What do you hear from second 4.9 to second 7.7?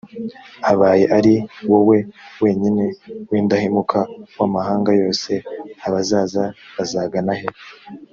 yose abazaza bazaganahe